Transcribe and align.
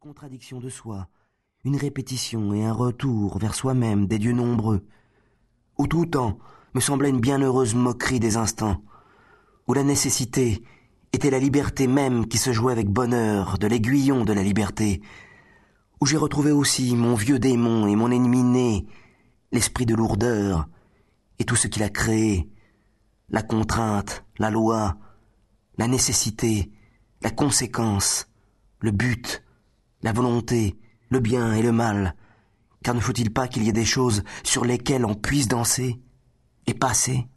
contradiction 0.00 0.60
de 0.60 0.70
soi, 0.70 1.08
une 1.62 1.76
répétition 1.76 2.54
et 2.54 2.64
un 2.64 2.72
retour 2.72 3.36
vers 3.38 3.54
soi-même 3.54 4.06
des 4.06 4.18
dieux 4.18 4.32
nombreux, 4.32 4.86
où 5.76 5.86
tout 5.86 6.06
temps 6.06 6.38
me 6.72 6.80
semblait 6.80 7.10
une 7.10 7.20
bienheureuse 7.20 7.74
moquerie 7.74 8.18
des 8.18 8.38
instants, 8.38 8.82
où 9.66 9.74
la 9.74 9.82
nécessité 9.82 10.64
était 11.12 11.28
la 11.28 11.38
liberté 11.38 11.86
même 11.86 12.26
qui 12.26 12.38
se 12.38 12.50
jouait 12.50 12.72
avec 12.72 12.88
bonheur 12.88 13.58
de 13.58 13.66
l'aiguillon 13.66 14.24
de 14.24 14.32
la 14.32 14.42
liberté, 14.42 15.02
où 16.00 16.06
j'ai 16.06 16.16
retrouvé 16.16 16.50
aussi 16.50 16.96
mon 16.96 17.14
vieux 17.14 17.38
démon 17.38 17.86
et 17.86 17.94
mon 17.94 18.10
ennemi 18.10 18.42
né, 18.42 18.86
l'esprit 19.52 19.84
de 19.84 19.94
lourdeur, 19.94 20.66
et 21.38 21.44
tout 21.44 21.56
ce 21.56 21.68
qu'il 21.68 21.82
a 21.82 21.90
créé, 21.90 22.48
la 23.28 23.42
contrainte, 23.42 24.24
la 24.38 24.48
loi, 24.48 24.96
la 25.76 25.88
nécessité, 25.88 26.72
la 27.20 27.30
conséquence, 27.30 28.30
le 28.78 28.92
but, 28.92 29.44
la 30.02 30.12
volonté, 30.12 30.78
le 31.08 31.20
bien 31.20 31.52
et 31.54 31.62
le 31.62 31.72
mal, 31.72 32.16
car 32.82 32.94
ne 32.94 33.00
faut-il 33.00 33.32
pas 33.32 33.48
qu'il 33.48 33.64
y 33.64 33.68
ait 33.68 33.72
des 33.72 33.84
choses 33.84 34.22
sur 34.42 34.64
lesquelles 34.64 35.04
on 35.04 35.14
puisse 35.14 35.48
danser 35.48 36.00
et 36.66 36.74
passer? 36.74 37.28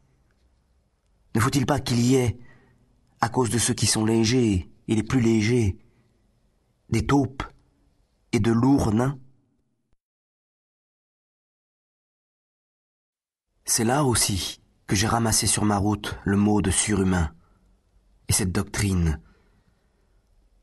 Ne 1.35 1.39
faut-il 1.39 1.65
pas 1.65 1.79
qu'il 1.79 1.99
y 1.99 2.15
ait, 2.15 2.39
à 3.19 3.29
cause 3.29 3.49
de 3.49 3.57
ceux 3.57 3.73
qui 3.73 3.87
sont 3.87 4.05
légers 4.05 4.71
et 4.87 4.95
les 4.95 5.03
plus 5.03 5.21
légers, 5.21 5.77
des 6.89 7.05
taupes 7.05 7.43
et 8.31 8.39
de 8.39 8.51
lourds 8.51 8.93
nains? 8.93 9.19
C'est 13.65 13.85
là 13.85 14.03
aussi 14.03 14.61
que 14.87 14.95
j'ai 14.95 15.07
ramassé 15.07 15.47
sur 15.47 15.65
ma 15.65 15.77
route 15.77 16.17
le 16.25 16.37
mot 16.37 16.61
de 16.61 16.69
surhumain 16.69 17.33
et 18.27 18.33
cette 18.33 18.51
doctrine. 18.51 19.19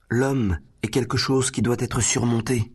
L'homme 0.09 0.59
est 0.83 0.89
quelque 0.89 1.17
chose 1.17 1.51
qui 1.51 1.63
doit 1.63 1.77
être 1.79 2.01
surmonté. 2.01 2.73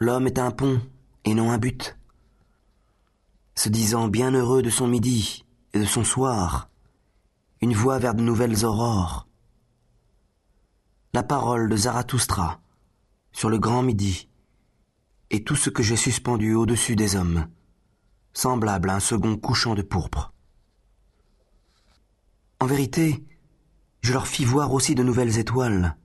L'homme 0.00 0.26
est 0.26 0.38
un 0.38 0.50
pont 0.50 0.80
et 1.24 1.34
non 1.34 1.50
un 1.50 1.58
but. 1.58 1.98
Se 3.54 3.68
disant 3.68 4.08
bien 4.08 4.30
heureux 4.30 4.62
de 4.62 4.70
son 4.70 4.86
midi 4.86 5.44
et 5.72 5.80
de 5.80 5.84
son 5.84 6.04
soir, 6.04 6.70
une 7.60 7.74
voie 7.74 7.98
vers 7.98 8.14
de 8.14 8.22
nouvelles 8.22 8.64
aurores. 8.64 9.28
La 11.12 11.22
parole 11.22 11.68
de 11.68 11.76
Zarathustra 11.76 12.60
sur 13.32 13.50
le 13.50 13.58
grand 13.58 13.82
midi 13.82 14.28
et 15.30 15.44
tout 15.44 15.56
ce 15.56 15.70
que 15.70 15.82
j'ai 15.82 15.96
suspendu 15.96 16.54
au-dessus 16.54 16.96
des 16.96 17.16
hommes, 17.16 17.48
semblable 18.32 18.90
à 18.90 18.94
un 18.94 19.00
second 19.00 19.36
couchant 19.36 19.74
de 19.74 19.82
pourpre. 19.82 20.32
En 22.60 22.66
vérité, 22.66 23.24
je 24.00 24.12
leur 24.12 24.26
fis 24.26 24.44
voir 24.44 24.72
aussi 24.72 24.94
de 24.94 25.02
nouvelles 25.02 25.38
étoiles 25.38 25.97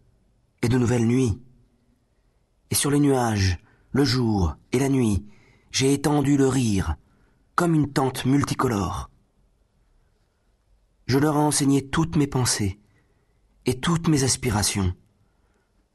et 0.64 0.70
de 0.70 0.78
nouvelles 0.78 1.06
nuits. 1.06 1.40
Et 2.72 2.76
sur 2.76 2.90
les 2.90 3.00
nuages, 3.00 3.60
le 3.92 4.04
jour 4.04 4.56
et 4.72 4.80
la 4.80 4.90
nuit, 4.90 5.28
j'ai 5.72 5.94
étendu 5.94 6.38
le 6.38 6.48
rire, 6.48 6.96
comme 7.56 7.76
une 7.76 7.92
tente 7.92 8.26
multicolore. 8.26 9.12
Je 11.06 11.20
leur 11.20 11.36
ai 11.36 11.40
enseigné 11.40 11.88
toutes 11.88 12.16
mes 12.16 12.28
pensées 12.28 12.80
et 13.66 13.80
toutes 13.80 14.08
mes 14.08 14.24
aspirations, 14.24 14.94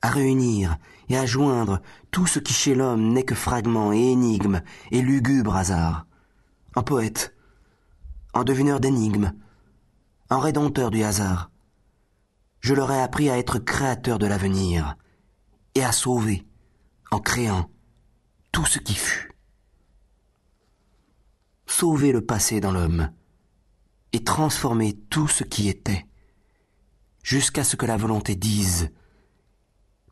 à 0.03 0.11
réunir 0.11 0.77
et 1.09 1.17
à 1.17 1.27
joindre 1.27 1.81
tout 2.11 2.27
ce 2.27 2.39
qui 2.39 2.53
chez 2.53 2.75
l'homme 2.75 3.13
n'est 3.13 3.25
que 3.25 3.35
fragments 3.35 3.93
et 3.93 4.13
énigmes 4.13 4.63
et 4.91 5.01
lugubres 5.01 5.57
hasards, 5.57 6.07
en 6.77 6.83
poète, 6.83 7.35
en 8.35 8.45
devineur 8.45 8.81
d'énigmes, 8.81 9.33
en 10.31 10.39
rédempteur 10.39 10.91
du 10.91 11.03
hasard, 11.03 11.51
je 12.61 12.75
leur 12.75 12.91
ai 12.91 13.01
appris 13.01 13.31
à 13.31 13.39
être 13.39 13.59
créateurs 13.59 14.19
de 14.19 14.27
l'avenir 14.27 14.97
et 15.75 15.85
à 15.85 15.93
sauver, 15.93 16.47
en 17.11 17.21
créant, 17.21 17.71
tout 18.53 18.67
ce 18.67 18.79
qui 18.79 18.95
fut. 18.95 19.33
Sauver 21.67 22.13
le 22.13 22.25
passé 22.25 22.61
dans 22.61 22.73
l'homme 22.73 23.11
et 24.13 24.25
transformer 24.25 24.99
tout 25.11 25.29
ce 25.29 25.45
qui 25.45 25.69
était, 25.69 26.07
jusqu'à 27.23 27.65
ce 27.65 27.77
que 27.77 27.87
la 27.87 27.97
volonté 27.97 28.35
dise 28.35 28.91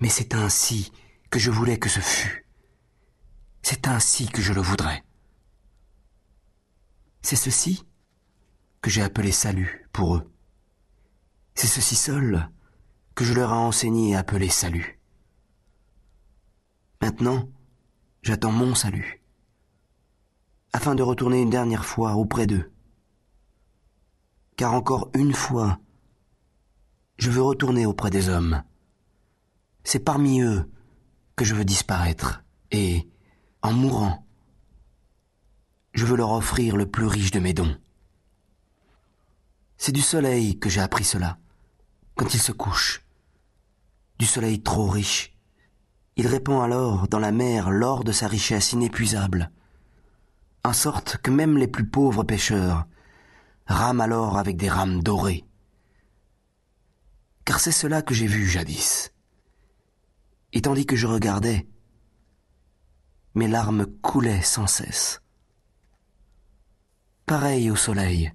Mais 0.01 0.09
c'est 0.09 0.35
ainsi 0.35 0.93
que 1.31 1.39
je 1.39 1.51
voulais 1.51 1.79
que 1.79 1.89
ce 1.89 2.01
fût. 2.01 2.47
C'est 3.63 3.89
ainsi 3.89 4.29
que 4.29 4.43
je 4.43 4.53
le 4.53 4.61
voudrais. 4.61 5.03
C'est 7.23 7.37
ceci 7.37 7.83
que 8.81 8.91
j'ai 8.91 9.03
appelé 9.03 9.33
salut 9.33 9.89
pour 9.93 10.17
eux. 10.17 10.36
C'est 11.57 11.69
ceci 11.69 11.97
seul 11.97 12.51
que 13.15 13.25
je 13.25 13.33
leur 13.33 13.51
ai 13.51 13.57
enseigné 13.57 14.11
et 14.11 14.17
appelé 14.17 14.51
salut. 14.51 15.01
Maintenant, 17.01 17.49
j'attends 18.21 18.53
mon 18.53 18.75
salut, 18.75 19.23
afin 20.75 20.95
de 20.95 21.03
retourner 21.03 21.41
une 21.41 21.49
dernière 21.49 21.87
fois 21.87 22.13
auprès 22.13 22.47
d'eux. 22.47 22.71
Car 24.57 24.75
encore 24.75 25.11
une 25.15 25.33
fois, 25.33 25.81
je 27.17 27.31
veux 27.31 27.43
retourner 27.43 27.87
auprès 27.87 28.11
des 28.11 28.29
hommes. 28.29 28.63
C'est 29.83 30.05
parmi 30.05 30.43
eux 30.43 30.71
que 31.37 31.47
je 31.47 31.55
veux 31.55 31.65
disparaître, 31.65 32.45
et, 32.71 33.09
en 33.63 33.73
mourant, 33.73 34.27
je 35.95 36.05
veux 36.05 36.19
leur 36.19 36.33
offrir 36.33 36.77
le 36.77 36.85
plus 36.85 37.07
riche 37.07 37.31
de 37.31 37.41
mes 37.41 37.55
dons. 37.55 37.79
C'est 39.79 39.93
du 39.93 40.03
soleil 40.03 40.59
que 40.59 40.69
j'ai 40.69 40.83
appris 40.83 41.05
cela 41.05 41.39
quand 42.17 42.35
il 42.35 42.41
se 42.41 42.53
couche. 42.53 43.05
Du 44.19 44.27
soleil 44.27 44.63
trop 44.63 44.89
riche. 44.89 45.37
Il 46.17 46.27
répand 46.27 46.65
alors 46.65 47.07
dans 47.09 47.19
la 47.19 47.31
mer 47.31 47.71
l'or 47.71 48.03
de 48.03 48.13
sa 48.13 48.27
richesse 48.27 48.73
inépuisable, 48.73 49.51
en 50.65 50.73
sorte 50.73 51.19
que 51.19 51.31
même 51.31 51.59
les 51.59 51.69
plus 51.69 51.87
pauvres 51.87 52.25
pêcheurs 52.25 52.87
rament 53.67 54.01
alors 54.01 54.39
avec 54.39 54.57
des 54.57 54.71
rames 54.71 55.03
dorées. 55.03 55.45
Car 57.45 57.61
c'est 57.61 57.73
cela 57.73 58.01
que 58.03 58.15
j'ai 58.15 58.27
vu 58.27 58.47
jadis. 58.47 59.13
Et 60.53 60.63
tandis 60.63 60.87
que 60.87 60.97
je 60.97 61.07
regardais, 61.07 61.69
mes 63.35 63.47
larmes 63.47 63.87
coulaient 64.01 64.43
sans 64.43 64.67
cesse. 64.67 65.21
Pareil 67.27 67.71
au 67.71 67.77
soleil, 67.77 68.33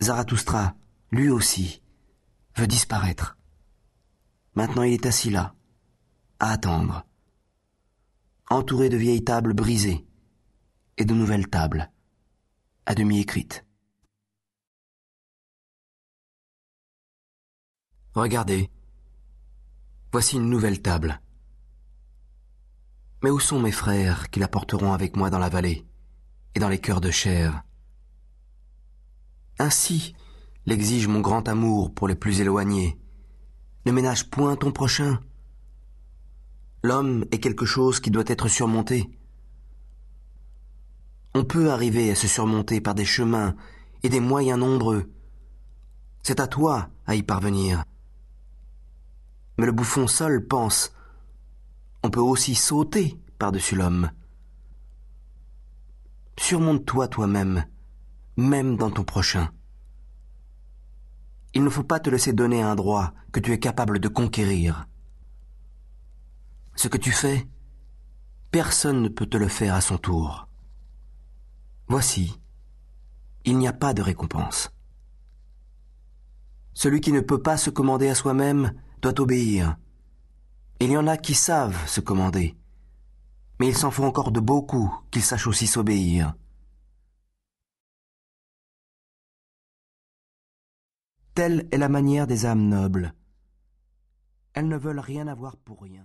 Zarathustra, 0.00 0.74
lui 1.10 1.28
aussi, 1.28 1.82
veut 2.58 2.66
disparaître. 2.66 3.36
Maintenant 4.54 4.82
il 4.82 4.94
est 4.94 5.06
assis 5.06 5.30
là, 5.30 5.54
à 6.40 6.50
attendre, 6.50 7.06
entouré 8.50 8.88
de 8.88 8.96
vieilles 8.96 9.22
tables 9.22 9.54
brisées 9.54 10.04
et 10.96 11.04
de 11.04 11.14
nouvelles 11.14 11.48
tables, 11.48 11.90
à 12.84 12.96
demi 12.96 13.20
écrites. 13.20 13.64
Regardez, 18.14 18.68
voici 20.10 20.36
une 20.36 20.50
nouvelle 20.50 20.82
table. 20.82 21.20
Mais 23.22 23.30
où 23.30 23.38
sont 23.38 23.60
mes 23.60 23.72
frères 23.72 24.30
qui 24.30 24.40
la 24.40 24.48
porteront 24.48 24.92
avec 24.92 25.16
moi 25.16 25.30
dans 25.30 25.38
la 25.38 25.48
vallée 25.48 25.86
et 26.56 26.58
dans 26.58 26.68
les 26.68 26.80
cœurs 26.80 27.00
de 27.00 27.12
chair? 27.12 27.62
Ainsi 29.60 30.16
l'exige 30.68 31.08
mon 31.08 31.20
grand 31.20 31.48
amour 31.48 31.94
pour 31.94 32.08
les 32.08 32.14
plus 32.14 32.42
éloignés. 32.42 32.98
Ne 33.86 33.92
ménage 33.92 34.28
point 34.28 34.54
ton 34.54 34.70
prochain. 34.70 35.18
L'homme 36.82 37.24
est 37.32 37.38
quelque 37.38 37.64
chose 37.64 38.00
qui 38.00 38.10
doit 38.10 38.24
être 38.26 38.48
surmonté. 38.48 39.10
On 41.34 41.44
peut 41.44 41.70
arriver 41.70 42.10
à 42.10 42.14
se 42.14 42.28
surmonter 42.28 42.82
par 42.82 42.94
des 42.94 43.06
chemins 43.06 43.56
et 44.02 44.10
des 44.10 44.20
moyens 44.20 44.58
nombreux. 44.58 45.10
C'est 46.22 46.38
à 46.38 46.46
toi 46.46 46.90
à 47.06 47.14
y 47.14 47.22
parvenir. 47.22 47.82
Mais 49.56 49.64
le 49.64 49.72
bouffon 49.72 50.06
seul 50.06 50.46
pense 50.46 50.92
on 52.02 52.10
peut 52.10 52.20
aussi 52.20 52.54
sauter 52.54 53.18
par-dessus 53.38 53.74
l'homme. 53.74 54.10
Surmonte-toi 56.38 57.08
toi-même, 57.08 57.64
même 58.36 58.76
dans 58.76 58.90
ton 58.90 59.02
prochain. 59.02 59.50
Il 61.54 61.64
ne 61.64 61.70
faut 61.70 61.84
pas 61.84 62.00
te 62.00 62.10
laisser 62.10 62.32
donner 62.32 62.62
un 62.62 62.74
droit 62.74 63.12
que 63.32 63.40
tu 63.40 63.52
es 63.52 63.58
capable 63.58 63.98
de 63.98 64.08
conquérir. 64.08 64.86
Ce 66.74 66.88
que 66.88 66.98
tu 66.98 67.10
fais, 67.10 67.48
personne 68.50 69.02
ne 69.02 69.08
peut 69.08 69.26
te 69.26 69.36
le 69.36 69.48
faire 69.48 69.74
à 69.74 69.80
son 69.80 69.98
tour. 69.98 70.48
Voici, 71.88 72.38
il 73.44 73.58
n'y 73.58 73.66
a 73.66 73.72
pas 73.72 73.94
de 73.94 74.02
récompense. 74.02 74.70
Celui 76.74 77.00
qui 77.00 77.12
ne 77.12 77.20
peut 77.20 77.42
pas 77.42 77.56
se 77.56 77.70
commander 77.70 78.08
à 78.08 78.14
soi-même 78.14 78.72
doit 79.02 79.20
obéir. 79.20 79.76
Il 80.80 80.90
y 80.90 80.96
en 80.96 81.08
a 81.08 81.16
qui 81.16 81.34
savent 81.34 81.88
se 81.88 82.00
commander, 82.00 82.56
mais 83.58 83.68
il 83.68 83.76
s'en 83.76 83.90
faut 83.90 84.04
encore 84.04 84.30
de 84.30 84.38
beaucoup 84.40 84.94
qu'ils 85.10 85.22
sachent 85.22 85.48
aussi 85.48 85.66
s'obéir. 85.66 86.34
Telle 91.38 91.68
est 91.70 91.78
la 91.78 91.88
manière 91.88 92.26
des 92.26 92.46
âmes 92.46 92.66
nobles. 92.66 93.14
Elles 94.54 94.66
ne 94.66 94.76
veulent 94.76 94.98
rien 94.98 95.28
avoir 95.28 95.56
pour 95.56 95.80
rien. 95.80 96.04